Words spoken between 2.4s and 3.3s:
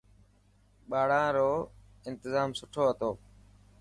سٺو هتو.